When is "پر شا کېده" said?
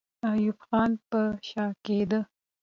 1.09-2.19